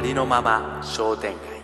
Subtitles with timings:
[0.00, 1.60] ありのまま商店街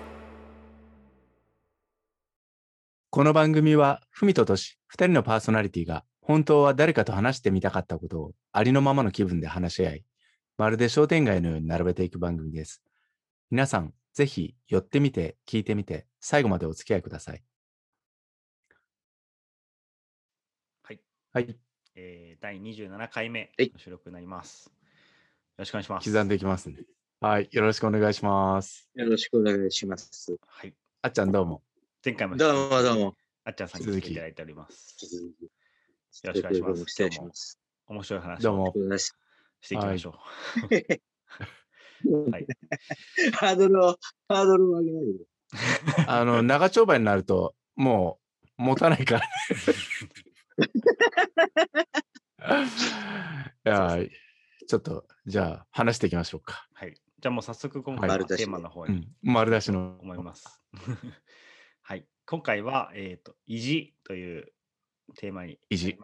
[3.08, 10.04] この番組は、ふみととし、二人のパーソナリティが、本当は誰かと話してみたかったことを、ありのままの気分で話し合い、
[10.58, 12.82] まるで商店街のように並べていく番組です。
[13.50, 17.42] 皆さん、ぜひ寄ってみて、聞いてみて、最後までお付き合いください。
[20.82, 21.00] はい。
[21.32, 21.56] はい、
[21.94, 24.66] えー、第27回目はいの収録になります。
[24.66, 24.72] よ
[25.56, 26.10] ろしくお願いします。
[26.12, 26.76] 刻んでいきますね。
[27.18, 28.90] はい、よろしくお願いします。
[28.94, 30.36] よろしくお願いします。
[30.46, 30.74] はい。
[31.00, 31.62] あっちゃんどうも。
[32.04, 33.14] 前回もどうもどうも。
[33.42, 35.06] あっちゃんさんに鈴木来ていただいております。
[35.16, 37.58] よろしくお願いします失礼します。
[37.86, 39.12] 面白い話どうもし
[39.62, 40.10] していきましょ
[42.10, 42.30] う。
[42.30, 42.46] はい。
[43.32, 45.24] ハードルを、ハードルを上げないで。
[46.06, 48.20] あの、長丁場になると、も
[48.58, 49.22] う、持たないから。
[53.64, 54.10] いやー、
[54.68, 56.68] ちょっと、じゃあ、話していきましょうか。
[56.74, 56.94] はい。
[57.20, 59.98] じゃあもう早速今はい回のテーマの方にうん、丸出しの。
[60.00, 60.62] 思います。
[61.82, 62.06] はい。
[62.26, 64.52] 今回は、えっ、と、意地という
[65.16, 65.96] テーマに意地。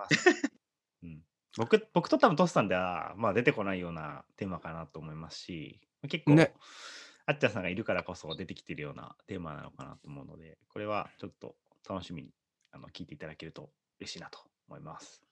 [1.02, 1.20] うん、
[1.58, 6.54] 僕僕と多分トスさんでは、まあ、出てこないようなテーマかなと思いますし、結構、ね
[7.24, 11.54] あっちゃんさんがいるからこそ出てきてるようなテーマなのかなと思うので、これはちょっと
[11.88, 12.30] 楽しみに
[12.72, 15.22] あの聞いていただけると嬉しいなと思います。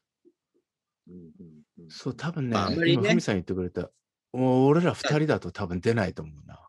[1.08, 3.90] うんうんうんそう、多分ね、まああんまりね今、ふみさん言ってくれた、
[4.32, 6.68] もう俺ら二人だと多分出ないと思うな。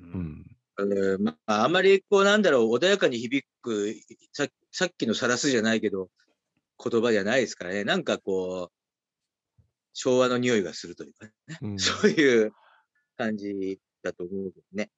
[0.00, 0.56] ううんん。
[0.76, 3.94] あのまあ、あまりこうなんだろう、穏やかに響く、
[4.32, 6.08] ささっきのさらすじゃないけど、
[6.82, 7.84] 言葉じゃないですからね。
[7.84, 9.62] なんかこう、
[9.94, 11.58] 昭和の匂いがするというかね。
[11.62, 12.52] うん そういう
[13.16, 14.90] 感じだと思うけどね。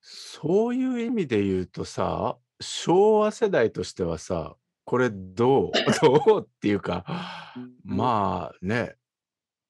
[0.00, 5.72] そういう意味で言うとさ、昭和世代としてはさ、これどう？
[6.02, 6.42] どう？
[6.44, 7.04] っていうか、
[7.84, 8.96] まあね、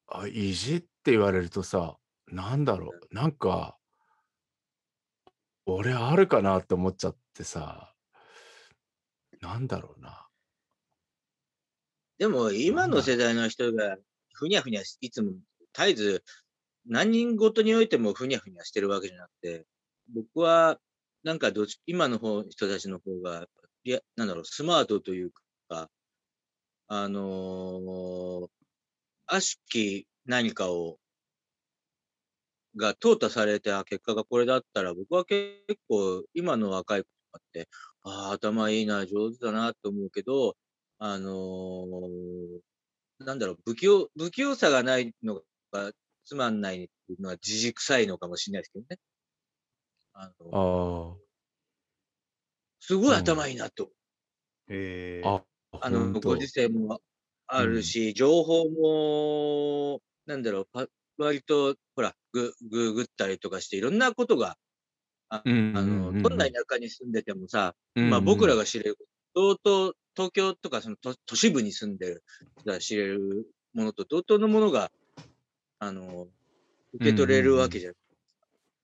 [0.06, 3.78] あ意地って言われるとさ、なんだろう、なんか、
[5.64, 7.94] 俺あるかなって思っちゃってさ、
[9.40, 10.28] なんだろうな。
[12.18, 13.96] でも今の世代の人が
[14.34, 15.32] ふにゃふにゃし、いつも
[15.72, 16.24] 絶えず
[16.86, 19.64] 何人ごとにおいてもふにゃふにゃしてるわけじゃなくて、
[20.14, 20.78] 僕は
[21.22, 23.46] なんかどっち、今の方人たちの方が、
[23.84, 25.30] いや、なんだろう、スマートという
[25.70, 25.88] か、
[26.88, 28.48] あのー
[29.30, 30.98] 悪しき何かを、
[32.78, 37.68] が淘汰された結果がこれだったら、僕は結構今の若い子とかって、
[38.02, 40.56] ああ、頭いいな、上手だなと思うけど、
[40.98, 42.60] あのー
[43.20, 45.92] なんだろう、不器用、不器用さがないのが
[46.24, 48.98] つまんないっていうのは自軸臭いのかもしれないですけどね。
[50.14, 51.16] あのあ
[52.80, 53.90] すごい頭いいなと。
[54.68, 57.00] へあ、ーあ、あの、ご時世も
[57.46, 60.86] あるし、情報も、なんだろう、パ
[61.18, 64.56] 割と、ほら、グググったりとかして、いろんなことが、
[65.28, 68.96] あの、どんな田舎に住んでてもさ、うんまあ僕らが、が知れる、
[69.34, 72.24] 同等、東京とかその都都市部に住んでる
[72.60, 74.90] 人が知れるものと同等のものが、
[75.78, 76.28] あの、
[76.94, 77.94] 受け取れるわけじゃん。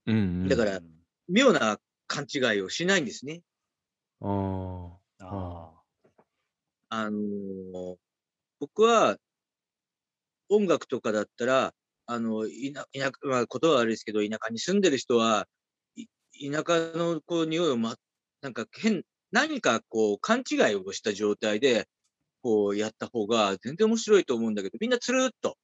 [0.06, 0.80] うんうん、だから
[1.28, 3.42] 妙な勘違いをしないんですね。
[4.20, 4.90] あー。
[5.20, 5.70] あ
[6.90, 7.96] あのー
[8.60, 9.18] 僕は、
[10.48, 11.74] 音楽とかだったら、
[12.06, 15.48] あの、田田舎、まあ、言葉は悪いですけど、田舎に住んでる人は、
[16.40, 17.96] 田舎のこう匂いをま、
[18.42, 21.88] なんか変、何かこう勘違いをした状態で、
[22.42, 25.56] こうやった方が全然面白いと思うんだけど、みんなつるっと、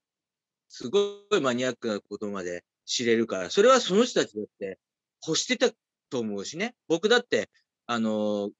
[0.68, 4.78] すごいマニアックなことまで知れるから、それはその人たちだって
[5.26, 5.70] 欲してた
[6.10, 6.74] と思うしね。
[6.88, 7.50] 僕だって、
[7.86, 8.52] あのー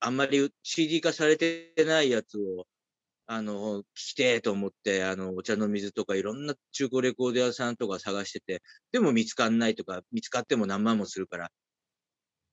[0.00, 2.66] あんまり CD 化されてないやつを、
[3.26, 8.62] あの、聞きてえと思って、あの、お茶の水とかいろんな中古レコード屋さんとか探してて、
[8.92, 11.50] でも見つかんないとか、見つかっても何万もするから、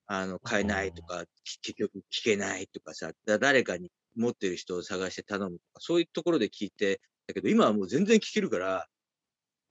[0.08, 8.88] あの、買えないとか、き結局聞けないとかさ、だ誰かに持ってる人を探して頼むとか、そういうところで聞いて、だけど今はもう全然聞けるから、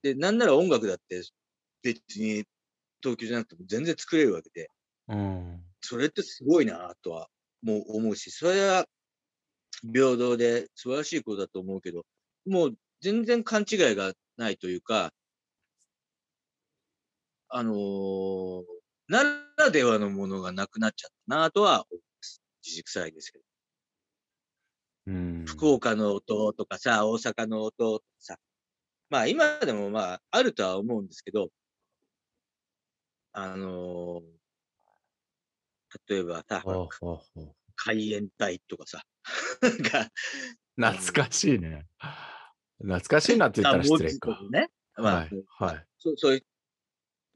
[0.03, 1.23] で、なんなら音楽だって
[1.83, 2.45] 別に
[3.03, 4.71] 東京じゃなくても全然作れるわけで、
[5.09, 5.65] うん。
[5.81, 7.29] それってすごいなとは
[7.63, 8.87] もう思うし、それは
[9.83, 12.05] 平等で素晴らしいことだと思うけど、
[12.47, 15.13] もう全然勘違いがないというか、
[17.49, 18.63] あのー
[19.09, 19.25] な
[19.57, 22.41] らではのものがなくなっちゃったなとは思います。
[22.65, 23.45] 自軸臭いですけど。
[25.09, 28.39] うん、福岡の音とかさ、大阪の音とかさ、
[29.09, 31.49] まあ今でもまああるとは思うんですけど、
[33.33, 34.41] あのー
[36.09, 36.63] 例えばさ、
[37.75, 39.03] 海援隊とかさ、
[39.61, 40.11] なんか、
[40.77, 41.87] 懐かしいね。
[42.79, 44.71] 懐かしいなって言ったら失礼かね。
[44.97, 45.45] まあ、はい。
[45.59, 45.87] はい。
[45.99, 46.47] そうそういう、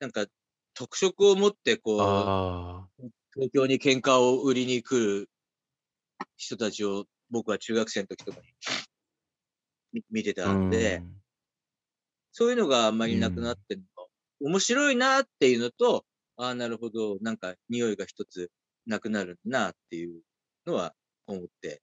[0.01, 0.27] なんか
[0.75, 2.89] 特色を持って、こう、あ
[3.35, 5.29] 東京に喧嘩を売りに来る
[6.37, 8.47] 人たちを僕は中学生の時とかに
[9.93, 10.47] 見見てあ。
[10.47, 11.25] たんで、うん
[12.37, 16.05] そういうのがあんまりなくなってるの、面白いなっていうのと、
[16.37, 18.51] ああ、なるほど、なんか匂いが一つ
[18.87, 20.21] なくなるなっていう
[20.67, 21.83] のは思って、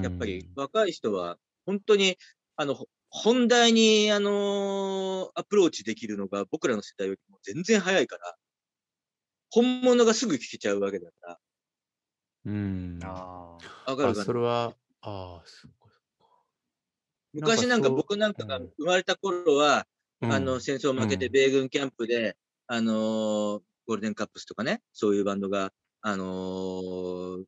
[0.00, 2.16] やっぱり若い人は本当に、
[2.56, 8.36] あの、ほ本題に、あのーアプローチできるのが僕らの世代よりも全然早いから、
[9.50, 11.38] 本物がすぐ聞けちゃうわけだから、
[12.44, 13.00] うん。
[13.02, 15.76] ああ、わかるかなそれは、 ああ、そっか
[17.32, 18.72] 昔なんか僕なんかがうん。
[18.78, 19.86] 生まれた頃は、
[20.20, 20.36] そっか。
[20.36, 21.32] あの、戦争負けてうん。
[21.32, 22.36] 米軍キャンプで、
[22.66, 27.44] あのーゴールデンカップスとかね、そういうバンドが、あのー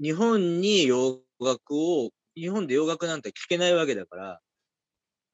[0.00, 4.40] 日本に洋楽を、日本で洋楽なんて聴けないわけだから、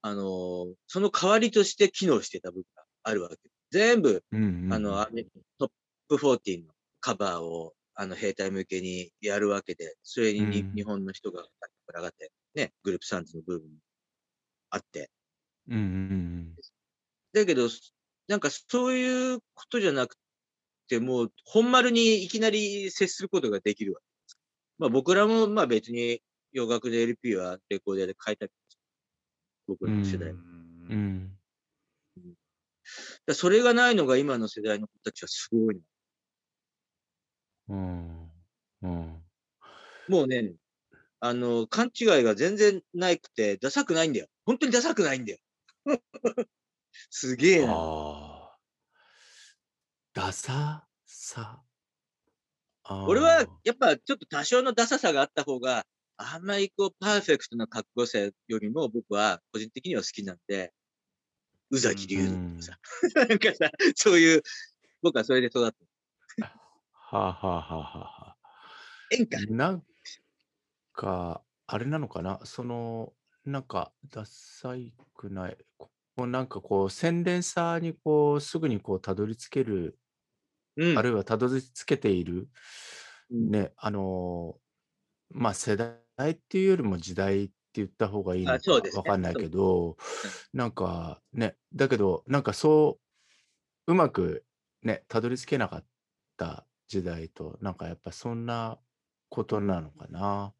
[0.02, 3.36] あのーその代わりとして機能してた部分があるわけ。
[3.70, 5.06] 全部、うん、うんうんあの、
[5.58, 5.70] トッ
[6.08, 11.44] プ40のカバーを、あの、兵隊向けにやるわけで、それにに、うん日本の人が
[11.92, 13.74] 群がって、ね、グループサンズの部分も
[14.70, 15.10] あって、
[15.68, 16.56] うんうんうん
[17.32, 17.68] だけど、
[18.28, 20.16] なんかそういうことじゃなく
[20.88, 24.15] て、もう本丸にいきなり接することができるわけ。
[24.78, 26.20] まあ僕らもまあ別に
[26.52, 28.52] 洋楽で LP はレコーダーで買えたけ
[29.68, 30.30] ど、僕らの世代。
[30.30, 31.36] うん。
[32.16, 32.34] うん。
[33.26, 35.80] らそれがないのが今の世代の子たちはすごいの。
[37.68, 38.30] うん。
[38.82, 39.22] うん。
[40.08, 40.54] もうね、
[41.20, 44.28] あの、勘違いが全然ないくて、ダサくないんだよ。
[44.44, 45.38] 本当にダサくないんだよ。
[47.10, 48.56] すげえな。
[50.12, 51.65] ダサさ。
[52.88, 55.84] 俺はやっぱちょっと多少のダサさがあった方が、
[56.16, 58.04] あんまりこうパーフェクトなかっこ
[58.48, 60.72] よりも僕は個人的には好きなんで、
[61.70, 62.78] 宇崎竜うんとかさ、
[63.28, 64.42] なんかさ、そういう、
[65.02, 65.72] 僕はそれで育っ
[66.38, 66.46] た。
[66.92, 68.36] はあ、はあはあはあはあ、
[69.10, 69.40] 演歌。
[69.52, 69.84] なん
[70.92, 72.40] か、あれなのかな？
[72.44, 73.12] その、
[73.44, 75.58] なんか、ダサいくない？
[75.78, 79.98] こうなんかこう、洗練さにこう、すぐにこう、たどり着ける、
[80.76, 80.98] うん。
[80.98, 82.48] あるいはたどり着けている、
[83.30, 84.66] うんね、あのー
[85.30, 89.96] まあ、世代っていうよりも時代って言った方がいいのかあそうですねわかんないけど、
[90.52, 92.98] なんかね、だけど、なんかそ
[93.86, 94.44] う、うまく
[94.82, 95.84] ね、たどり着けなかっ
[96.36, 98.78] た時代と、なんかやっぱそんな
[99.28, 100.52] ことなのかな。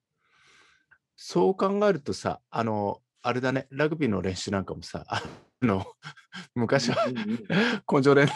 [1.16, 5.22] そう考えるとさ、あの、あれだね、ラグビーの練習なんかもさ、あ
[5.62, 5.86] の、
[6.54, 6.96] 昔は
[7.90, 8.28] 根性練お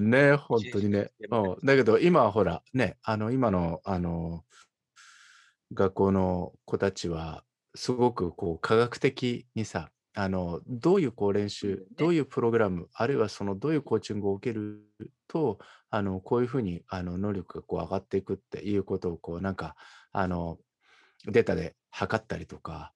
[0.00, 1.10] ね、本当にね。
[1.30, 1.66] うん。
[1.66, 4.44] だけど今はほら、ね、あの、今の、あの、
[5.72, 7.44] 学校の子たちは、
[7.76, 14.80] すごくこう、科学的にさ、あの、どういうこう練習どういうプログラム、あるいはその、どういうコーチングを受ける
[15.28, 15.58] と、
[15.90, 19.76] あの、こういうふうに、あの、能力がこう上がっていくっていうことを、こう、なんか、
[20.12, 20.58] あの、
[21.26, 22.94] データで測ったりとか、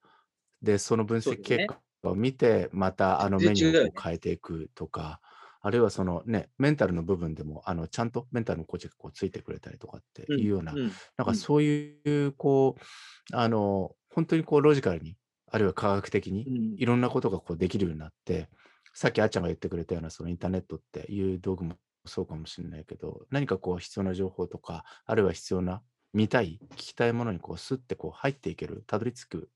[0.63, 1.81] で、その分析結果
[2.11, 5.21] を見て、また、あの、メニューを変えていくとか、
[5.65, 15.17] あるいはそのね、メンタルの部分でも、あの、ちゃんとメンタルのコーチがこうついてくれたりとかっていうような、うんなんかそういう、こう、あの、本当にこう、ロジカルに、
[15.51, 16.79] あるいは科学的にう、ん。
[16.79, 18.51] いろんなことがこうできるようになって、
[18.95, 29.51] さっきあっちゃんが言ってくれたような、そのインターネットっていう道具もそうかもしれないけど、何かこう必要な情報とか、あるいは必要な、見たい、聞きたいものにこう、スッてこう入っていける、たどり着く、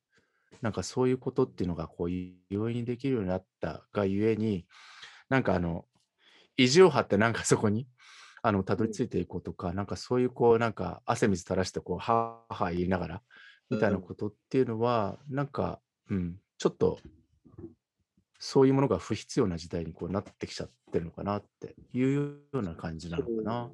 [0.62, 4.66] なんかそういうことっていうのが、こう、容易にできるようになったがゆえに、
[5.30, 5.86] なんかあの、
[6.58, 7.88] 意地を張ってなんかそこに、
[8.42, 13.22] あの、たどり着いていこうとか、なんかそういうこう、なんか汗水垂らしてこう、はーはー言いながら、
[13.70, 17.00] みたいなことっていうのは、なんか、うん、ちょっと、
[18.38, 23.70] そういうものが不必要な時代にこうなってきちゃってるのかなっていうような感じなのかな。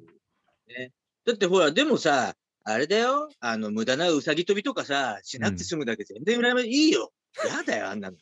[0.67, 0.91] ね。
[1.25, 3.29] だってほら、でもさ、あれだよ。
[3.39, 6.71] あの、無駄なうさぎ跳びとかさ、しなくて済むだけ全然羨ましい。
[6.87, 7.11] いいよ。
[7.47, 8.17] やだよ、あんなの。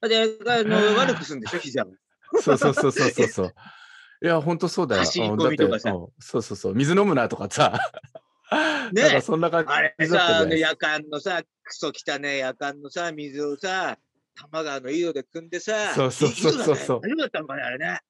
[0.00, 1.90] だって、あの、悪くすんでしょ、膝を。
[2.40, 3.54] そ うそうそうそうそうそう。
[4.22, 5.00] いや、ほんとそうだよ。
[5.00, 6.74] 走りうん込みとかさそうそうそう。
[6.74, 7.78] 水飲むなとかさ。
[8.92, 13.98] ねなんかそんな感じだあれさ、あの夜間のさ、クソ汚ね夜間のさ、水をさ、
[14.34, 18.00] 多摩川の井戸で汲んでさ、そうそうそうそうそ大丈夫だったのかね、あれね。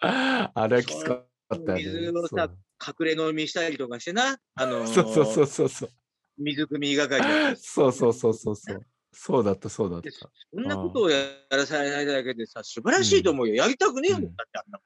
[0.00, 1.74] あれはきつかったよね。
[1.84, 2.50] 水をさ
[2.80, 5.90] 隠れ飲みしたりとかしてな、あのーそうそうそうそうそう。
[6.38, 8.80] 水汲み係だったそうそうそうそうそう。
[9.12, 10.10] そうだった、そうだったで。
[10.12, 11.18] そんなことをや
[11.50, 13.54] らされないだけでさ、素晴らしいと思うよ。
[13.56, 14.80] やりたくねえもんだって、あんな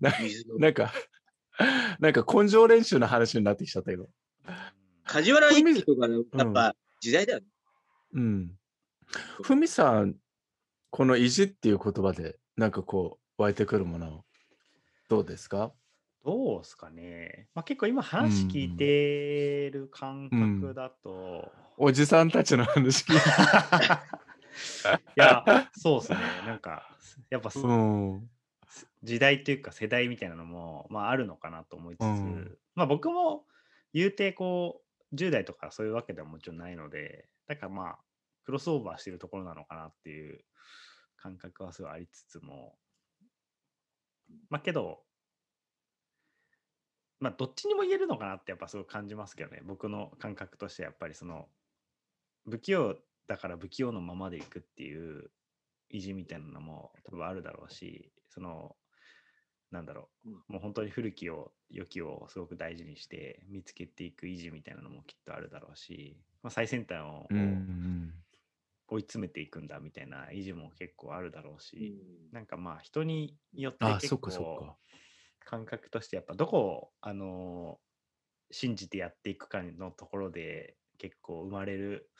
[0.00, 0.12] な
[0.58, 0.92] もんか、
[2.00, 4.08] なんか根性練習の話になってきちゃったけど。
[5.04, 7.46] 梶原一騎とかの、やっぱ時代だよね。
[8.14, 8.50] うん。
[9.42, 10.14] ふみさん
[10.90, 14.24] この意地っていう言葉で、なんかこう、湧いてくるもの、
[15.08, 15.72] どうですか？
[16.24, 17.48] どうですかね。
[17.54, 23.20] まあ、結構今話聞いてる感覚だと、おじさんたちの話聞い い
[25.16, 25.44] や、
[25.76, 26.18] そうですね。
[26.46, 26.96] なんか、
[27.30, 27.58] やっぱて。
[27.58, 28.30] そうん。
[29.02, 32.58] 時代というか世代みたいなのも、まあ、あるのかなと思いつつ、うん。
[32.74, 33.44] まあ僕も
[33.92, 37.98] 言うてこう10代とかそういうわけではもちろんないのでだからまあ
[38.44, 40.40] クロスオーバーしてるところなのかなっていう
[41.16, 42.74] 感覚はすごいありつつも。
[44.48, 45.02] まあけど
[47.20, 49.60] まあどっちにも言えるのかなってやっぱすごい感じますけどね。
[49.64, 51.48] 僕の感覚としてやっぱりその
[52.48, 52.96] 不器用
[53.28, 55.30] だから不器用のままでいくっていう
[55.90, 58.74] 意地みたいなのも多分あるだろうしその
[59.70, 67.26] なんだろう、うんもう本当に古きを良きをすごく大事にして見つけていく意地みたいなのもきっとあるだろうし、まあ、最先端を
[68.88, 74.76] 追い詰めていくんだみたいな意地も結構あるだろううんし、なんかまあ人によってあ、結構か。
[75.44, 77.92] 感覚としてやっぱどこをあのー
[78.52, 82.10] 信じてやっていくかのところで結構生まれる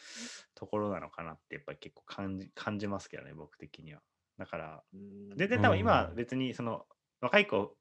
[0.54, 4.00] ところなのかなってやっぱり結構感じ感じますけどね僕的には。
[4.42, 5.36] だからうん。
[5.36, 6.84] 全然多分今うん別にその
[7.20, 7.76] 若い子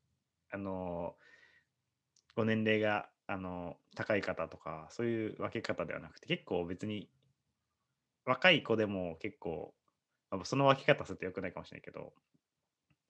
[0.51, 1.15] あの
[2.35, 7.09] ご年齢があの高い方とかそういう分け方ではなくて結構別に
[8.25, 9.73] 若い子でも結構
[10.29, 12.13] まあその分け方するとよくないかもしれないけど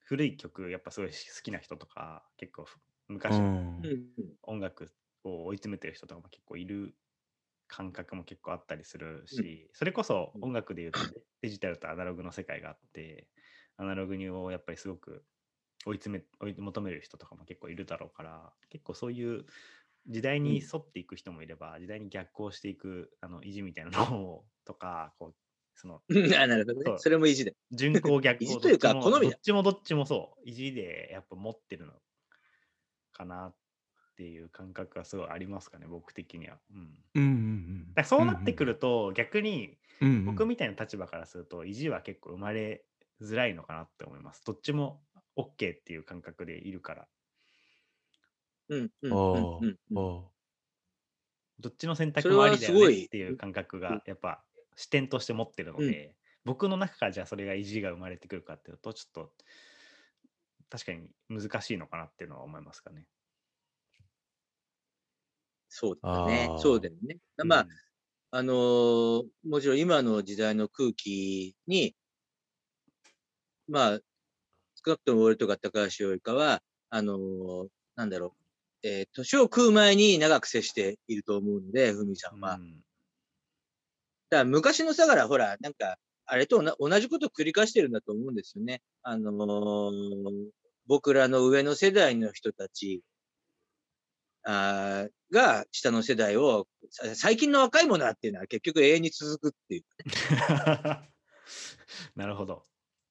[0.06, 2.66] 古い曲やっぱすごい好きな人とか結構
[3.10, 3.50] 昔の
[4.44, 4.94] 音楽
[5.26, 6.96] を追い詰めてる人とかも結構いる
[7.68, 13.30] 感覚も結構あったりするし、それこそ音楽でいうとデデジタルとアナログの世界があって
[13.82, 15.24] アナログにをやっぱりすごく
[15.86, 19.46] 追い詰め追い求める人とかも結構いるだろうから結構そういう
[20.08, 25.36] 時代に沿っていく人もいれば、時代に逆行していくあの意地みたいなのをとかこう
[25.76, 26.98] そのなるほどね。
[26.98, 27.56] それも意地で。
[27.72, 29.32] 順行逆行意地というか好みだ。
[29.32, 31.94] どっちもどっちもそう意地でやっぱ持ってるの
[33.14, 33.56] かなっ
[34.18, 40.26] ていう感覚がすごいありますかね僕的には、うん、うんうんだからそうなってくると逆にうんうん。
[40.26, 42.84] 僕みたいな立場からすると意地は結構生まれ
[43.22, 44.42] づらいのかなって思います。
[44.46, 45.02] どっちも
[45.38, 47.08] OK っていう感覚でいるから。
[48.70, 49.98] うんうんおうんうんうん。
[49.98, 50.32] お
[51.60, 54.44] どっちの選択もありだよねっていう感覚がやっぱ
[54.76, 59.32] 視点として持ってるので、僕の中からじゃあそれが意地が生まれてくるかっていうとちょっと
[60.70, 63.06] 確かに難しいのかなっていうのは思いますかね。
[65.70, 67.18] そうだよねそうだよね。
[67.46, 67.70] まあうん、
[68.32, 71.96] あのーもちろん今の時代の空気に、
[73.72, 74.00] まあ、
[74.86, 78.36] 少なくとも俺とか高橋よりかは、あのーなんだろ
[78.84, 82.56] う、えー年を食う前に長く接していると思うので、ふみさんは。
[82.56, 82.84] うん
[84.30, 88.82] だから昔のさから、ほら、なんか、あれとな同じこと繰り返してるんだと思うんですよね。
[89.04, 90.50] あのー
[90.88, 93.02] 僕らの上の世代の人たち
[94.44, 99.84] あーが下の世代を、さ最近の若い者はっていうのは結局永遠に続くっていう。
[102.16, 102.66] なるほど。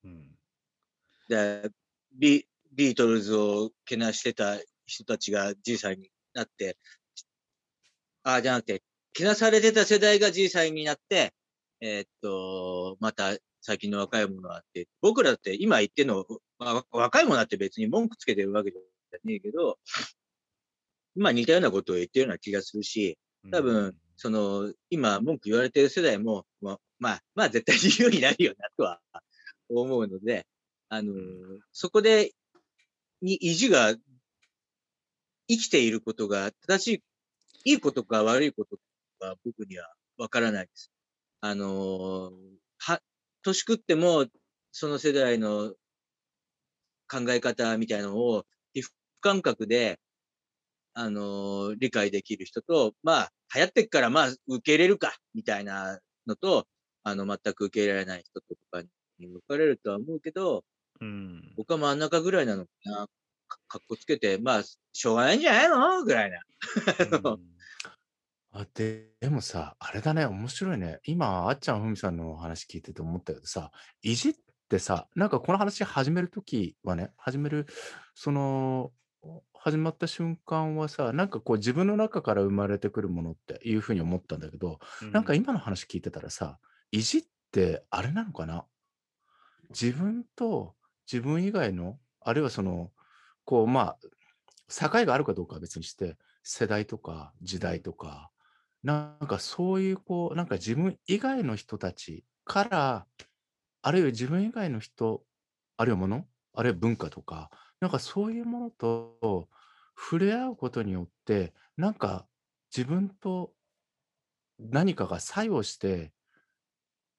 [0.05, 0.40] うん。
[1.31, 1.71] で
[2.13, 6.77] ビビートルズをけなしてた人たちがじいさんになって、
[8.25, 8.83] ああ、じゃなくて、
[9.13, 11.33] けなされてた世代がじいさんになって、
[11.81, 16.27] えーっと、また最近の若い者はって、僕らだって今言ってんの、
[16.59, 19.79] わ若い者はって別に文句つけてるわけじゃねえけど、
[21.15, 23.17] まあ似たようなことを言ってるような気がするし、
[23.53, 29.01] 多分、その、今文句言われてる世代も、まあ、まあ、まあ絶対自由になるよなとは
[29.69, 30.47] 思うので、
[30.93, 31.15] あの、
[31.73, 32.33] そこで、
[33.23, 33.95] に意地が
[35.49, 37.05] 生きていることが正し
[37.65, 38.77] い、いいことか悪いこと
[39.21, 40.91] か僕にはわからないです。
[41.41, 42.33] あの、
[42.79, 43.01] は、
[43.43, 44.27] 年食っても、
[44.73, 45.75] その世代の
[47.09, 48.45] 考え方みたいなのを、
[48.75, 48.89] 皮膚
[49.21, 50.01] 感覚で、
[50.95, 56.67] あの理解できる人と、まあ、流行ってっから、まあ、受け入れるか、みたいなのと、
[57.05, 58.83] あの、全く受け入れられない人とか
[59.19, 60.65] に分かれるとは思うけど、
[61.01, 61.53] うん。
[61.57, 63.07] 僕は真ん中ぐらいなのかな。
[63.49, 66.05] かかっこつけて、まあ、しょうがないんじゃないの？
[66.05, 66.39] ぐらいな。
[67.25, 67.51] うん
[68.53, 70.99] あででもさ、あれだね、面白いね。
[71.05, 73.71] 今、あっちゃん、ふみさんの話聞いてて思ったけどさ、
[74.03, 74.35] 意地っ
[74.69, 77.67] てさ、なんかこの話始めるときはね、始める、
[78.15, 78.93] その、
[79.55, 84.81] 始まった瞬間はさ、なんかこう自分の中から生まれてくるものっていうふうに思ったんだけど、
[85.13, 86.59] なんか今の話聞いてたらさ、
[86.91, 88.67] 意地ってあれなのかな？
[89.71, 90.75] 自分と
[91.11, 92.91] 自分以外の、あるいはその、
[93.45, 93.99] こう、まあ、
[94.69, 98.31] 境があるかどうかは別にして、世代とか時代とか、
[98.83, 103.07] なんかそういう、こう、なんか自分以外の人たちから
[103.83, 105.25] あるいは自分以外の人、
[105.77, 107.51] あるいはもの、あるいは文化とか、
[107.81, 109.49] なんかそういうものと
[109.97, 112.27] 触れ合うことによって、なんか
[112.77, 113.53] 自分と
[114.59, 116.13] 何かが作用して、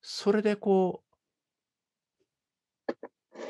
[0.02, 1.11] それでこう、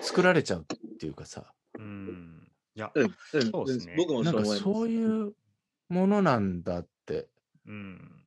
[0.01, 2.47] 作られちゃうっていうかさ、うん。
[2.75, 3.95] いや、うん、うん、そうですね。
[3.97, 5.33] 僕もなんかそう思いう
[5.89, 7.27] ものなんだって、
[7.67, 8.25] うん。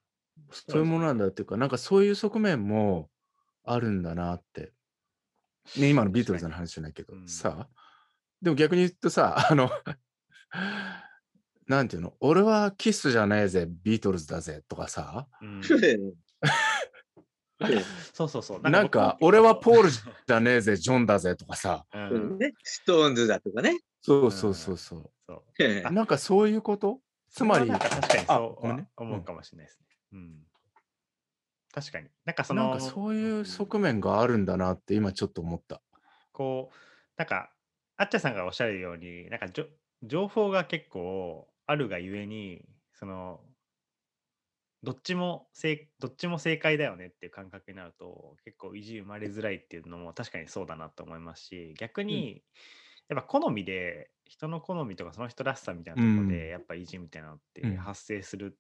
[0.50, 3.08] そういうものなんだっていうか、なんかそういう側面も
[3.64, 4.72] あるんだなって。
[5.78, 7.28] ね、今のビートルズの話じゃないけど、うん。
[7.28, 7.68] さ、
[8.42, 9.70] でも逆に言うとさ、あの、
[11.66, 15.62] なんていうの、俺はキスじゃねえぜ、ビートルズだぜとかさ、うんうん
[18.12, 18.60] そうそうそう。
[18.62, 21.98] なんか、僕俺はポールじゃねえぜ、 ジョンだぜとかさ、う。
[21.98, 23.78] うんんね、ストーンズだとかね。
[24.00, 25.10] そうそうそうそう。
[25.26, 25.92] そう。
[25.92, 27.00] なんかそういうこと？
[27.30, 29.86] つまり、確かにあそう思うかもしれないですね。
[30.12, 30.46] うん。
[31.72, 32.08] 確かに。
[32.24, 35.82] なんかその、なんかそういう側面があるんだなって今ちょっと思った。
[36.32, 36.74] こう、
[37.16, 37.50] なんか、
[37.96, 39.66] あっちゃさんがおっしゃるように、なんかじょ
[40.02, 43.40] 情報が結構あるがゆえに、その、
[44.84, 52.42] どっちも正どっちも正解だよねっていう感覚になると結構意地生まれづらいっていうのも確かにそうだなと思いますし逆に
[53.08, 58.58] やっぱ好みで人の好みとかその人らしさみたいなところうんでやっぱ意地みたいなのってうん発生する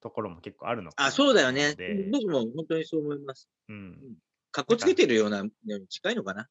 [0.00, 1.74] ところも結構あるのかなあ、そうだよね
[2.10, 3.48] 僕も本当にそう思います。
[3.68, 3.98] うん
[4.50, 6.48] かっこつけてるようなのに近いのかな？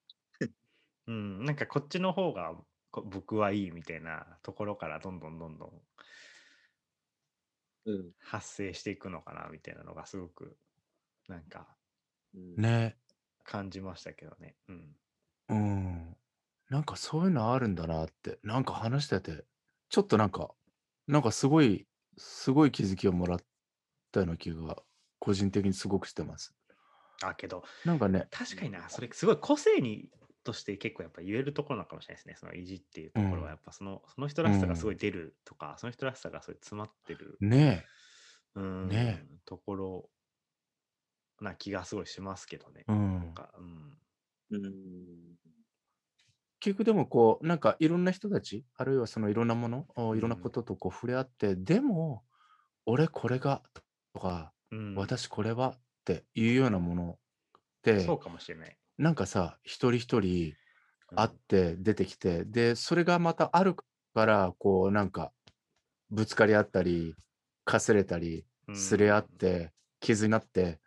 [1.08, 2.54] うん、なんかこっちの方が
[2.92, 5.72] こ僕はいいみたいなところからどんどんどんどん。
[8.20, 10.58] 発生していくのかなみたいなのがすごく
[11.28, 11.78] なんか
[12.36, 12.98] うんね。
[13.44, 14.58] 感じましたけどね。
[14.70, 14.98] うん。
[15.50, 16.18] うん。
[16.70, 19.46] なんかそういうのあるんだなって、なんか話してて、
[19.90, 20.56] ちょっとなんか、
[21.08, 21.88] なんかすごい、
[22.18, 23.40] すごい気づきをもらっ
[24.12, 24.84] たような気が、
[25.20, 26.56] 個人的にすごくしてます。
[27.24, 30.12] あけどなんかね、確かになそれすごい個性に
[30.44, 32.36] として結構やっぱ言えるところなのかもしれないですね。
[32.38, 33.46] その意地っていうところうん。
[33.46, 37.92] はやっぱその,、その人らしさがすごい出るとか、その人らしさがすごい詰まってる、ね
[38.56, 38.90] うん。
[38.90, 40.10] ねところ
[41.42, 42.88] な気がすごいしますけどね。
[42.88, 43.20] え、うん。
[43.20, 43.44] なん。
[43.44, 43.98] かうん。
[44.52, 45.38] うん。
[46.60, 52.24] 結局でもこう、なんかいろんな人たち、あるいはそのいろんなもの、おいろんなこととこう触れ合って、でも、
[52.86, 53.64] 俺これが、
[54.14, 57.20] とか、うん、私これはっていうようなもの
[58.00, 58.78] そう、かもしれない。
[58.98, 60.54] なんかさ、一人一人
[61.12, 63.86] うんあって出てきて、で、それがまたあるか
[64.26, 65.32] ら、こう、なんか、
[66.10, 67.16] ぶつかり合ったり、
[67.66, 70.80] かすれたり、すれ合っ、て、傷になって、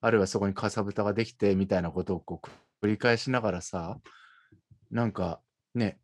[0.00, 3.98] あるいはそこにかさぶたができて、みたいなことをこう繰り返しながらさ、
[4.90, 5.40] なんか
[5.74, 5.98] ね、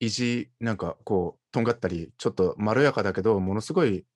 [0.00, 4.06] 意地、なんかこう、とんがったり、ちょっとまろやかだけど、ものすごい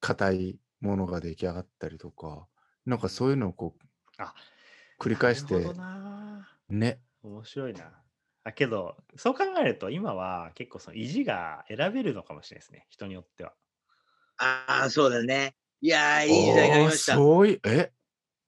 [0.00, 2.46] 硬いものが出来上がったりとか、
[2.88, 4.34] なんかそういうのをこう、あ
[4.98, 5.54] 繰り返して
[6.70, 7.92] ね、面白いな。
[8.44, 12.86] あけど、そう考えると今は結構その意地が選べるのかもしれないですね。
[12.88, 13.52] 人によっては。
[14.38, 15.54] ああ、そうだね。
[15.82, 17.14] いやー、いい時代になりました。
[17.14, 17.92] そういう、え、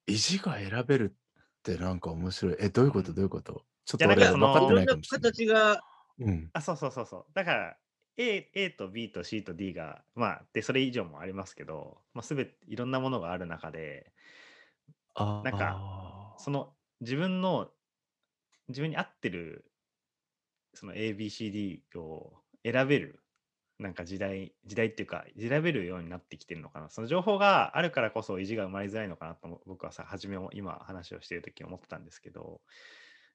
[0.07, 2.57] 意地が選べるってなんか面白い。
[2.61, 3.11] え、どういうこと？
[3.11, 3.67] うんどういうこと？
[3.85, 5.33] ちょっと俺分かってないかもしれない。
[5.33, 5.83] 形が、
[6.19, 6.51] うん。
[6.55, 7.27] あ、そうそうそうそう。
[7.35, 7.77] だから、
[8.17, 14.13] A, A と B と C と D が、まあ、で、それ以上もありますけど、まあ、すべていろんなものがある中で、
[15.15, 15.85] あなんか
[16.37, 17.71] その自分の、
[18.69, 19.73] 自分に合ってる、
[20.75, 23.21] その A、B、C、D を選べる、
[23.79, 26.91] なんか時代、時代っていうか、選べるようになってきてるのかな。
[26.91, 32.63] その情報があるからこそ意地が生まれづらいのかなとも僕はさ、初めも今話をしているとき思ってたんですけど、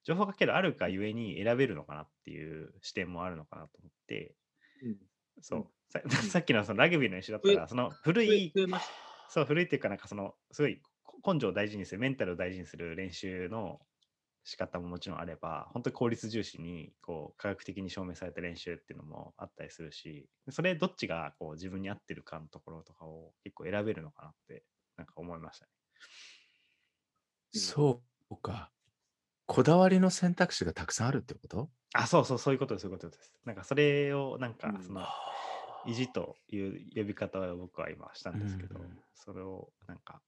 [0.04, 4.36] 情報がけどあるがゆえに選べるのかなっていう視点もあるのかなと思って、うん
[5.40, 5.92] そう。
[5.92, 8.58] さ さっきのそのラグビーの一緒だったら、その古い
[9.28, 13.80] そう、古いっていうか、なんかその、すごいこ根性を大事にする、メンタルを大事にする練習の
[14.44, 24.64] 仕方ももちろんあれば、本当に効率重視に、こう、科学的に証明された練習っていうのもあったりするし、それどっちがこう自分に合ってるかのところとかを結構選べるのかなって、
[24.96, 25.72] なんか思いましたね。
[27.50, 28.72] そうか。
[29.46, 31.70] こだわりの選択肢がたくさんあるってこと？
[31.94, 33.32] あ、そうそう、そういうことです、そういうことです。
[33.44, 35.06] なんかそれを、なんかうん、その、
[35.86, 40.20] 意地という呼び方を僕は今したんですけど、うんそれをなんか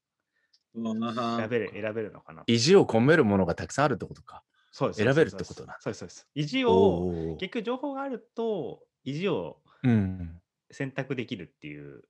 [0.74, 1.37] た。
[1.38, 2.42] 選べる、選べるのかな？
[2.46, 4.44] 意地を込めるものがたくさんあるってことか。
[4.70, 5.02] そうです。
[5.02, 6.28] 選べるってことだそうです、そうです。
[6.35, 10.40] 意地おを、ー結局情報があると、意地をうん。
[10.70, 12.04] 選択できるっていう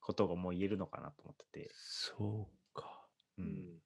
[0.00, 1.70] ことがもう言えるのかなと思ってて。
[1.74, 3.06] そうか。
[3.38, 3.42] う。
[3.42, 3.82] うんん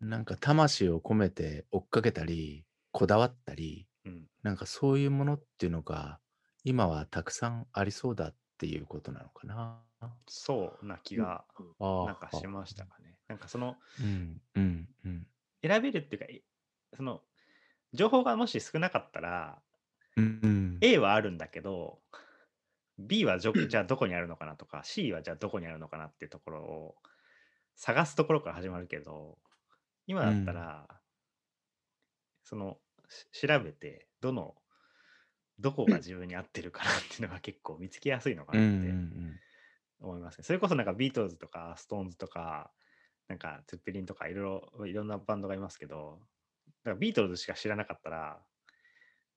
[0.00, 4.26] なんか魂を込めて追っかけたり、こだわったり、うん。
[4.42, 6.20] なんかそういうものっていうのが
[6.64, 9.82] 今はたくさんありそうだっていうことなのかな。
[10.26, 11.44] そうな気が、
[11.80, 13.16] なんかしましたかね。
[13.28, 14.40] なんかそのうん。
[14.54, 14.88] うん。
[15.04, 15.26] うん。
[15.62, 16.44] 選べるっていうか、い
[16.94, 17.22] その
[17.92, 19.62] 情報がもし少なかったら、
[20.16, 20.78] うん。
[20.80, 22.00] A はあるんだけど、
[22.98, 26.94] B はじゃあどこにあるのかなとか、C はじゃあどこにあるのかなっていうところを
[27.74, 29.38] 探すところから始まるけど、
[30.06, 31.02] 今だったら、
[32.42, 34.56] そのし調べて、どの、
[35.58, 39.40] どこが自分に合ってるかなっていうのが結構見つけやすいのかなってん。
[40.00, 40.44] 思いますね。
[40.44, 42.72] それこそなんかビートルズとかストーンズとか、
[43.28, 46.20] なんかツッペリンとかいろいろいろんなバンドがいますけど、
[46.84, 48.46] だからビートルズしか知らなかったら、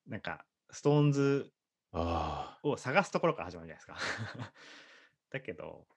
[0.07, 1.53] なんかストーンズ
[1.91, 3.97] あを探すところから始まるじゃないですか。
[5.29, 5.87] だけど、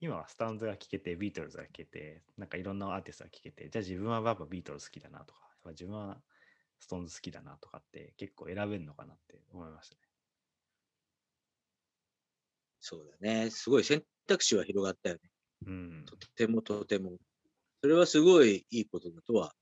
[0.00, 6.20] 今はストーンズが聴けて、ビートルズが聴けて、なんかいろんなアーティストが聴けて、じゃあ自分はやっぱビートルズ好きだなとか、やっぱ自分は
[6.78, 10.00] ストーンズ好きだなとかって結構選べるのかなって思いましたね。
[12.80, 13.50] そうだね。
[13.50, 15.20] すごい選択肢は広がったよね。
[15.66, 16.04] うん。
[16.06, 17.18] とてもとても。
[17.82, 19.52] それはすごいいいことだとは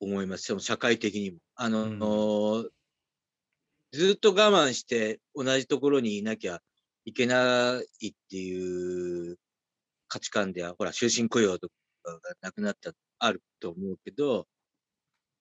[0.00, 0.44] 思います。
[0.44, 1.38] その社会的にも。
[1.54, 2.70] あの、うん
[3.92, 6.62] ずっと我慢して同じところにいなきゃ
[7.04, 9.38] いけないっていう
[10.08, 11.68] 価値観では、ほら、終身雇用と
[12.02, 14.46] かがなくなった、あると思うけど、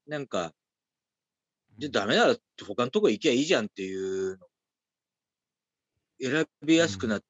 [0.07, 0.53] なんか、
[1.77, 2.35] じゃあダメなら
[2.67, 4.47] 他のとこ行きゃいいじゃんっていうの
[6.21, 7.21] 選びやすくなっ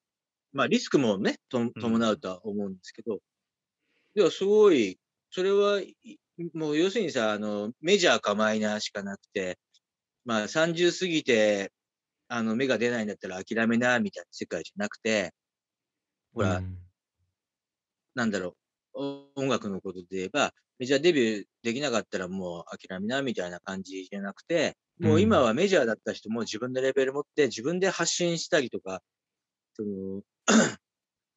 [0.54, 3.20] まあリスクもね、と伴うとは思うんですけど、
[4.16, 5.00] ではすごい、
[5.32, 5.96] それはい、
[6.54, 9.60] もう要するにさ、あの、メジャーかマイナーしかなくて、
[10.26, 11.72] まあ30過ぎて、
[12.30, 15.34] あの、芽が出ないんだったら諦めな、みたいな世界じゃなくて、
[16.34, 16.78] ほら、うん。
[18.16, 18.56] なんだろ
[18.94, 19.02] う、
[19.36, 29.02] お音楽のことで言えば、メジャーデビューできなかったらもう諦めな、みたいな感じじゃなくて、もう今はメジャーだった人も自分のレベル持って自分で発信したりとか、
[29.74, 30.22] その、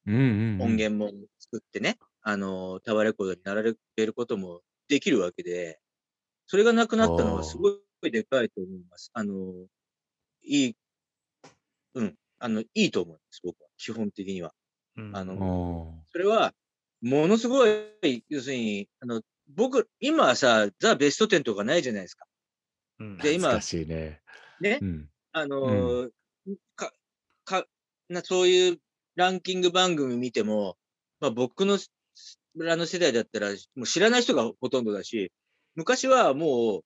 [0.05, 0.61] うんうんうん。
[0.61, 3.75] 音源も作ってね、あの、タワーレコードになられ
[4.05, 5.79] ることもできるわけで、
[6.45, 7.71] それがなくなったのはすご
[8.05, 9.11] いでかいと思います。
[9.13, 9.33] あの、
[10.43, 10.75] いい、
[11.95, 13.67] うん、あの、いいと思います、僕は。
[13.77, 14.53] 基本的には。
[14.95, 16.53] うんあのおそれは、
[17.01, 19.21] ものすごい、要するに、あの、
[19.55, 22.25] 僕、今はさ、ザ・ベスト10とかないじゃないですか。
[22.99, 24.21] うんで今ね。
[24.61, 25.09] ねうん。
[25.31, 26.11] あのー
[26.75, 26.93] か、
[27.43, 27.65] か、
[28.09, 28.79] な、そういう
[29.15, 30.77] ランキング番組見ても、
[31.19, 31.79] まあ僕の
[32.57, 35.31] らの世代だったら、もう知らない人がほとんどだし、
[35.75, 36.81] 昔はもう、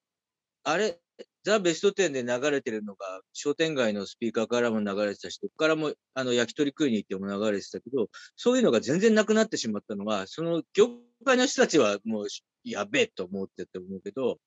[0.64, 1.00] あれ、
[1.48, 10.90] ザ・ベスト10で流れてるのが、商店街のスピーカーからも流れてたし、どこからも、あの、焼き鳥食いに行っても流れてたけど、そういうのが全然なくなってしまったのは、その業
[11.24, 12.28] 界の人たちはもう、
[12.66, 14.40] やべえと思ってって思うけど、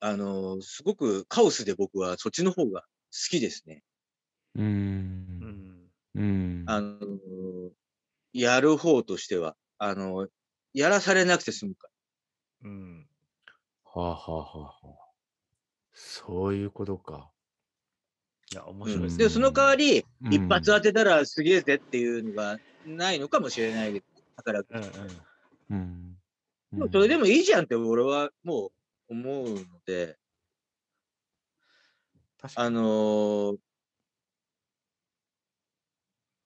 [0.00, 2.86] あの、すごくカオスで僕はそっちの方が好
[3.30, 3.84] きですね。
[4.56, 4.60] う。
[4.60, 6.64] うんんうん。
[6.66, 6.98] あの、
[8.32, 10.26] やる方としては、あの、
[10.72, 11.88] やらされなくて済むか
[12.64, 13.06] うん
[13.84, 15.03] はあはあはあはあ。
[15.94, 17.30] そういうことか。
[18.52, 18.92] いや、面ら。
[18.92, 19.24] 白いですね。
[19.24, 24.84] で、その代わり、うん一発当てたらすげえぜっていうのがないのかもしれないけど、だから、うん
[25.70, 26.16] うん
[26.72, 26.78] うん。
[26.78, 28.72] もうそれでもいいじゃんって俺はも
[29.08, 30.18] う思うので。
[32.56, 33.56] あのー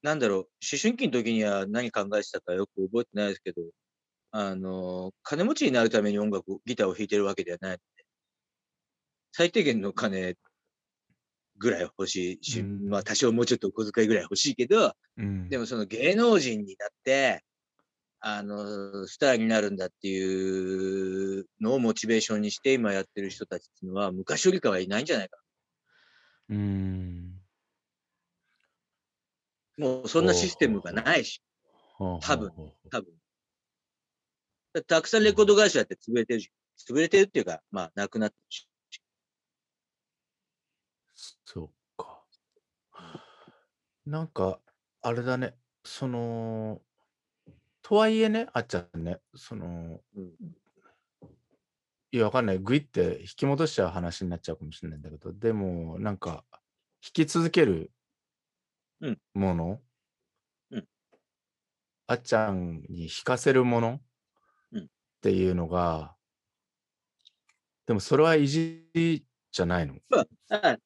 [0.01, 0.47] なんだろう、思
[0.81, 3.61] 春期の時には何考えてたかよく覚えてないですけど、
[4.31, 7.77] あのー金持ちになるために音楽を、ギターを弾いてるわけではない
[9.39, 10.35] 最低限の金
[11.59, 15.47] ぐらい欲しいし、うんまあ多少もうちょっとお小遣いぐらい欲しいけど、うん。
[15.47, 17.45] でもその芸能人になって、
[18.19, 25.37] あの、スターになるんだっていうのをモチベーションにして今やってる人たちっていうのは昔よりかはいないんじゃないか
[26.49, 27.31] うん。
[29.77, 29.87] な。
[29.87, 31.41] もうそんなシステムがないし、
[31.97, 32.51] 多多分
[32.91, 33.05] 多分。
[34.73, 36.51] だたくさんレコード会社だって潰れてるし、
[36.85, 38.69] 潰れてるっていうか、まあ、なくなってるし。
[41.45, 42.25] そうか。
[44.05, 44.59] なんか、
[45.01, 45.55] あれだね、
[45.85, 46.81] その、
[47.81, 50.33] とはいえね、あっちゃんね、その、うん。
[52.11, 52.59] いや、わかんない。
[52.59, 56.43] グイって引き戻しちゃう話になっちゃうかもしれないんだけど、でも、なんか、
[57.05, 57.91] 引き続ける
[59.01, 59.19] うん。
[59.33, 59.81] もの、
[60.71, 60.87] うん。
[62.07, 64.01] あっちゃんに引かせるもの、
[64.71, 64.89] うん。
[65.17, 66.15] っていうのが、
[67.85, 69.95] でもそれは意地じゃないの？
[70.49, 70.77] あ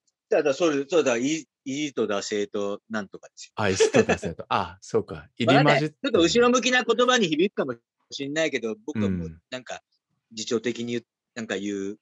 [0.41, 3.51] だ、そうそうだ、いいいとだ、生となんとかですよ。
[3.55, 4.45] あ、意地と出せと。
[4.49, 5.29] あ、そうか。
[5.37, 7.75] 入り混じってちょっと後ろ向きな言葉に響くかも
[8.09, 9.83] しれないけど、僕はもううんなんか、
[10.31, 11.99] 自重的に言うなんか言う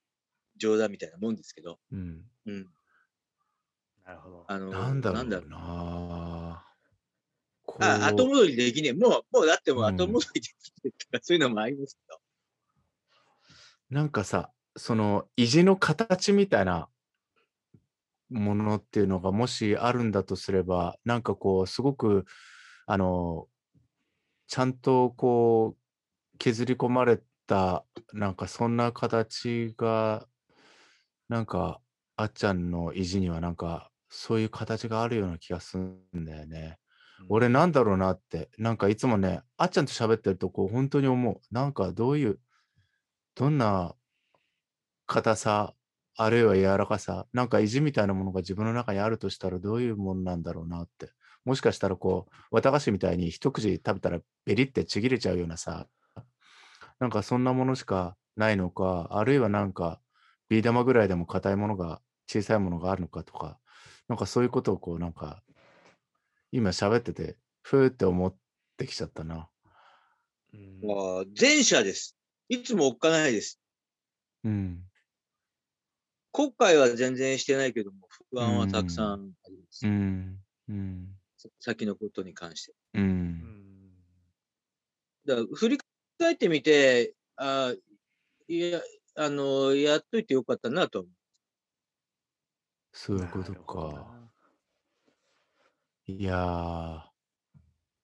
[0.58, 2.24] 冗談みたいなもんですけど、うん。
[2.46, 2.67] うん。
[4.06, 4.46] なるほど。
[4.48, 6.65] あの、なんだろうなな。
[7.63, 8.94] こあ、後戻りできねえ。
[8.94, 12.20] もう、もうだってもううん後戻りできねえから、そういうのもありますけど。
[13.89, 16.88] なんかさ、その意地の形みたいな
[18.32, 22.26] ものっていうのがもしあるんだとすれば、なんかこう、すごく、
[22.88, 23.48] あの、
[24.48, 30.28] ちゃんとこう、削り込まれた、なんかそんな形が、
[31.30, 31.82] なんか、
[32.17, 35.84] あっちゃんの意地にはなんか、そういう形があるような気がする
[36.20, 36.78] んだよね。
[37.30, 41.39] 俺なんだろうなって、なんかいつもね、あっちゃんと喋ってるとこう本当に思う。
[41.52, 42.39] なんかどういう、
[43.36, 43.96] どんな
[45.06, 45.74] 硬さ、
[46.24, 51.12] あるいは柔らかさ、なんか意地みたいなものが自分の中にあるとしたらどういうもんなんだろうなって。
[51.46, 55.88] もしかしたらこう、綿菓子みたいに一口食べたらベリってちぎれちゃうようなさ、
[57.00, 60.00] なんかそんなものしかないのか、あるいはなんか
[60.48, 63.58] ビー玉ぐらいでも硬いものが、小さいものがあるのかとか、
[64.08, 65.42] なんかそういうことをこうなんか
[66.52, 68.36] 今喋ってて、ふーって思っ
[68.78, 69.50] てきちゃったな。
[70.54, 72.16] うん前者です。
[72.48, 73.60] いつもおっかないです。
[74.44, 74.84] うん。
[76.34, 79.84] 後悔は全然してないけども、不安はたくさんあります。
[79.84, 80.39] うん。
[80.70, 81.22] うん。
[81.38, 82.74] さ先のことに関して。
[82.94, 83.00] う。
[83.00, 84.02] うんん
[85.26, 85.78] だから振り
[86.20, 87.74] 返ってみて、あ
[88.48, 88.82] いや、
[89.15, 91.08] あの、やっといてよかったなと。
[92.94, 94.12] そういうことか。
[94.15, 94.32] な。
[96.08, 97.12] いや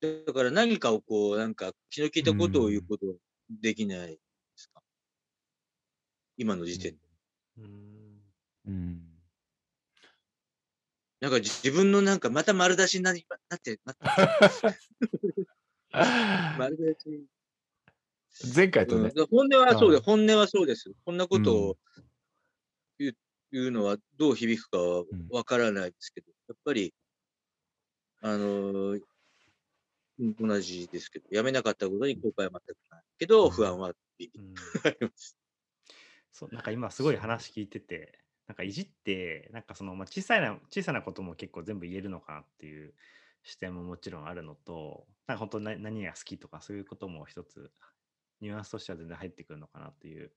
[0.01, 3.05] だから何かをこう、なんか気の利いたことを言うこと
[3.49, 4.19] できないで
[4.55, 4.81] すか？
[6.37, 6.99] 今の時点で。
[7.57, 7.96] うんー。
[8.67, 9.01] うん。
[11.19, 14.03] なんか自分のなんかまた丸出しになりなって、なって
[16.57, 17.25] 丸出し。
[18.55, 19.27] 前回とね、うん。
[19.27, 20.03] 本音はそうでうん。
[20.03, 20.05] す。
[20.05, 20.93] 本音はそうです。
[21.05, 21.69] こんなことうん。
[21.69, 21.77] を
[22.99, 23.17] 言う,、
[23.51, 25.27] 言うのはどう響くかはうん。
[25.29, 26.93] わからないですけど、やっぱり、
[28.21, 29.01] あのー
[30.19, 33.51] うん同じですけど、やめなかったことに後悔は全くないけど、うん。
[33.51, 35.37] 不安は あります。
[36.31, 42.93] そうなんか今すごい話聞いててなんかいじってなんかその、まあ、小さいな小さなことも結構全部言えるのかなっていう
[43.43, 47.71] 視点ももちろんあるのとなんか本当な何が好きとかそういうことも一つ
[48.41, 50.33] ニュアンスとしては全然入ってくるのかなっていう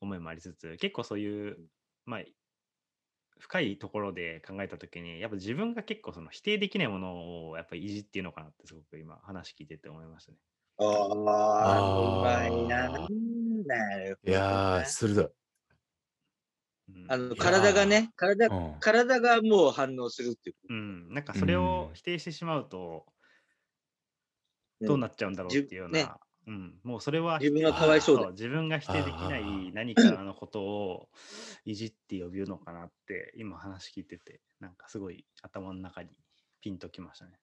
[0.00, 1.68] 思いもありつつ結構そういう
[2.06, 2.22] まあ
[3.38, 10.38] 深いところで考えた時にやっぱ自分が結構その否定できないものをやっぱりいじっていうのかなってすごく今話聞いてて思いましたね。
[10.78, 12.90] ああ、うまあいな。
[12.90, 15.32] ーなるほどいやー、な鋭い。
[16.94, 17.06] うん。
[17.08, 18.80] あの、体がね、体、うん。
[18.80, 20.54] 体がもう反応するっていう。
[20.54, 21.94] こうん、なんかそれをうん。
[21.94, 23.06] 否定してしまうと、
[24.80, 24.86] と。
[24.86, 26.08] どうなっちゃうんだろうっていうような、ね。
[26.44, 28.22] うん、もうそれは自分がかわいそうだ。
[28.24, 31.08] そう自分が否定できない何かのことを
[31.64, 36.10] いじって呼ぶのかなって今話聞いててなんかすごい頭の中に
[36.60, 37.38] ピンときましたね。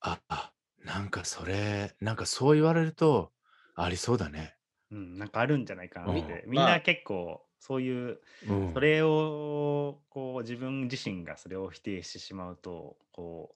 [0.00, 0.52] あ、あ
[0.84, 3.32] なんかそれ、なんかそう言われると、
[3.74, 4.55] ありそうだね。
[4.90, 8.72] うん、なんかあるんじゃないかなって、うんまあみんな結構そういううん。
[8.74, 13.54] それをこう自分自身がそれを否定してしまうとこ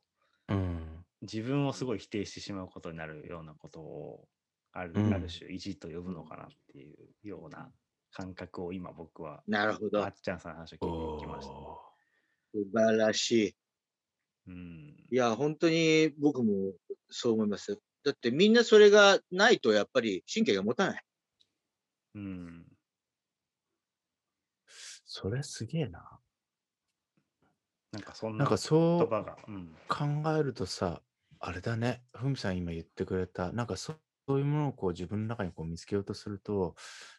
[0.49, 1.05] ううん。
[1.23, 4.29] 自分をすごい否定してしまうことになるようなことを
[4.73, 7.71] ある,、うんある種意地と呼ぶのかなっていうような
[8.12, 10.14] 感覚を今僕はなるほどあっ。
[10.21, 11.53] ちゃんさんの話を聞いてきました、
[12.53, 13.57] 素晴らしい。
[14.47, 16.73] うんいや、本当に僕も
[17.11, 17.79] そう思います。
[18.05, 21.03] だってみんなそれがないとやっぱり神経が持たない。
[22.14, 22.66] うん。
[25.05, 26.20] それすげえな。
[27.92, 29.77] なんかそんなかなん言そう葉が、うん。
[29.88, 30.05] 考
[30.38, 31.03] えるとさ、
[31.40, 33.94] あれだね、ふみさん今言ってくれた、なんかそ
[34.29, 36.77] そういうものをこう自分の中にこう見つけようとすると、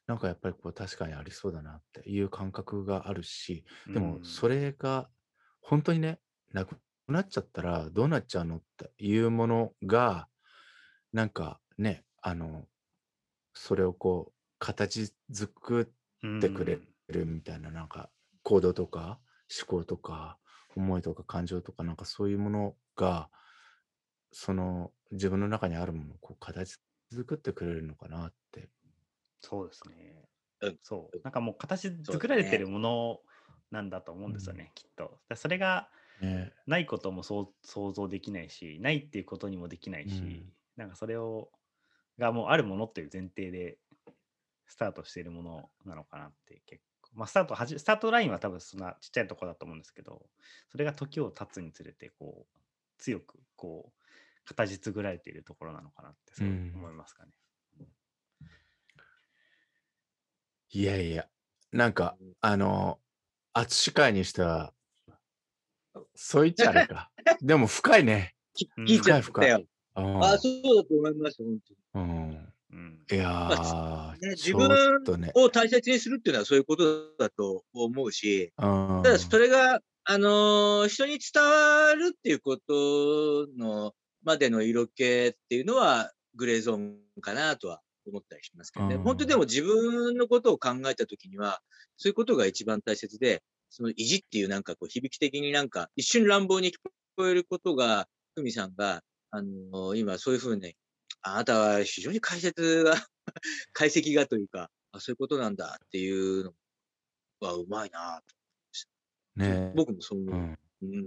[0.07, 5.09] なんかやっぱりこう確かにありそうだなっていう感覚があるし、でもそれ、れが
[5.59, 6.21] 本当にね、
[6.53, 6.77] なく
[7.09, 10.29] なっちゃったらどうなっちゃうのっていうものが、
[11.11, 12.67] なんかね、あの、
[13.53, 18.11] それをこう形作ってくれるみたいな、なんか
[18.43, 19.19] 行動とか
[19.59, 20.37] 思考とか
[20.75, 23.31] 思いとか感情とかなんかそういうものが、
[24.31, 26.77] その自分の中にあるものをこう形
[27.11, 28.69] 作ってくれるのかなって。
[29.41, 30.23] そうですね
[30.61, 30.79] うん。
[30.83, 31.17] そう。
[31.23, 33.19] なんかもう形作られてるもの
[33.71, 35.19] なんだと思うんですよね、きっと。
[35.29, 35.89] でそれが
[36.21, 41.51] ね、ないこともそう想像できないし、ないっていうことにもできないし、うんなんかそれを、
[42.19, 43.79] がもうあるものっていう前提で
[44.71, 47.09] スタートしているものなのかなって結構。
[47.13, 50.25] まあ、スタートはじ、スタートラインは多分そんなちっちゃいところだと思うんですけど、
[50.69, 52.59] それが時を経つにつれて、こう、
[52.97, 57.31] 強く、こう、形作られているところなのかなって、そううん思いますかね。
[60.69, 61.27] いやいや、
[61.73, 63.01] なんかうんあの、
[63.51, 64.73] 厚司会にしては、
[66.15, 67.11] そう言っちゃあれか。
[67.43, 68.35] でも深いね。
[68.55, 69.65] 聞いちゃったよ。
[69.97, 71.59] うんあ、そうだと思います、本
[71.93, 72.05] 当に。
[72.05, 74.69] うんうんいやまー、ね、自分。
[75.35, 88.95] を大切にするっていうのはそういうことだと思うし、うんただそれが、あのー人に伝わるっていうことのまでの色気っていうのはグレーゾーンかなとは思ったりしますけどね。
[88.95, 91.59] うん本当でも自分のことを考えたときには、
[91.97, 96.73] そういうことが一番大切で、その意地っていうなんかこう響き的になんか一瞬乱暴に聞
[97.15, 100.73] こえることが、ふみさんが、あのー今そういうふうに、
[101.23, 102.95] あなたは非常に解説が、
[103.73, 106.53] 解析がというか、あそういうことなんだっていうの
[107.39, 108.35] はうまいなと。
[109.35, 110.35] ね僕もそう思う。
[110.35, 111.05] うん、うん、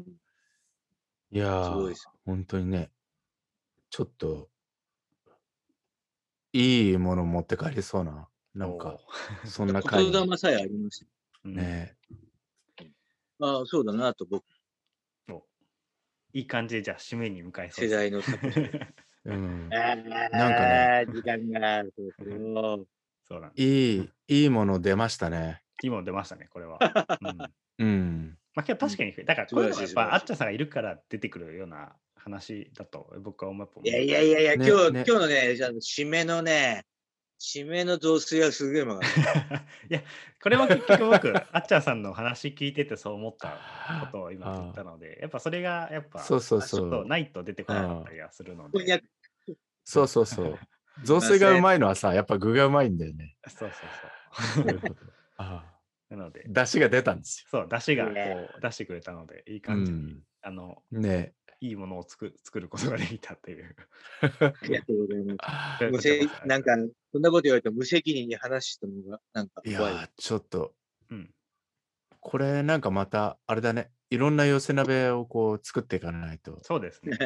[1.31, 2.09] いやーすごいです。
[2.25, 2.91] 本当にね、
[3.91, 4.51] ちょっと、
[6.53, 8.99] いいもの持って帰りそうな、なんか、
[9.45, 11.07] そんな回に言霊さえあります。
[11.45, 11.97] うんね。
[13.41, 14.45] ああ、そうだなと僕、
[15.29, 15.45] お
[16.33, 18.71] いい感じでじゃあ締めに向かいそう世代の作品。
[19.25, 21.85] うん、なんかね、時間が。
[23.27, 25.63] そう なんいい、いいもの出ましたね。
[25.83, 26.79] 今出ましたね、これは。
[27.21, 28.39] うんまうん。
[28.55, 33.69] あ、けど確かに、だからこういうのはやっぱあっちゃさんがいるから出てくるような話だと僕は思う。
[33.83, 36.85] いやいやいやいや、ね今日、ね今日のね、じゃあ締めのね、
[37.41, 39.11] 締めの雑炊はすげえうまかっ
[39.49, 39.55] た。
[39.91, 40.03] いや、
[40.43, 43.59] これも結局僕、 あっちゃんさんの話聞いててそう思った
[44.07, 47.07] ことを今言ったので、やっぱそれがやっぱそうそうちょっとそう。
[47.07, 48.79] ないと出てこなかったりはするので。
[48.79, 49.05] こんにゃく
[49.85, 50.59] そうそうそう。
[51.05, 53.37] 雑炊がうまいのはさ、やっぱ具がうまいんだよね。
[53.49, 53.77] そうそ
[54.67, 54.81] うそう。
[55.37, 55.75] ああ
[56.11, 59.59] なので、出汁が出たんですそう、出汁がこねう出してくれたので、いいよ。
[59.59, 60.23] う感じに、ん。
[60.43, 63.75] あの、ねいいものを作作ることができたっていう。
[64.21, 65.35] ありがとうございま
[65.79, 65.85] す。
[65.91, 66.77] 無責なんか、
[67.13, 69.75] そんなこと言われて無責任に話したのが、なんかいい。
[69.75, 70.75] ー、ちょっと、
[71.11, 71.35] うん。
[72.21, 73.91] これなんかまた、あれだね。
[74.11, 77.19] いろんな寄せ鍋をこう作っていかないと、そうですね。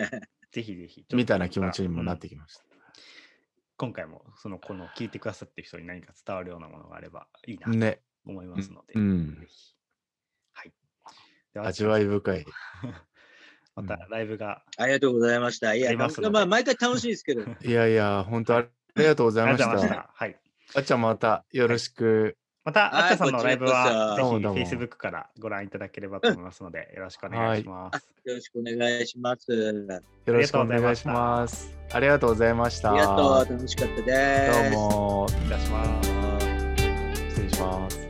[0.52, 1.04] ぜひぜひ。
[1.12, 2.64] みたいな気持ちにもなっうんてきました。
[3.76, 8.00] 今回も、その、この聞いてくださってる人に何か伝わるようなものがあればいいなとね。
[8.26, 9.46] 思いますので、うんぜ。
[9.46, 9.74] ひ。
[10.52, 10.72] はい。
[11.68, 12.46] 味わい深い。
[13.76, 15.74] またライブが、ありがとうございました。
[15.74, 17.42] いや、まあ、毎回楽しいですけど。
[17.62, 20.02] いやいや、本当ありがとうございましありがとうございまた。
[20.02, 20.24] した。
[20.24, 20.40] はい。
[20.74, 22.36] あっちゃんまたよろしく。
[22.68, 24.22] また、はいあっちゃんさんのライブは、ぜ
[24.64, 28.06] ひ Facebook からご覧いただければと思いますので、よろしくお願いします。
[28.24, 29.50] よろしくお願いします。
[29.50, 31.74] よろしくお願いします。
[31.92, 32.92] ありがとうございました。
[32.92, 33.52] ありがとう。
[33.54, 34.72] 楽しかったです。
[34.72, 35.26] どうも。
[35.30, 36.10] いたします。
[37.30, 38.07] 失礼します。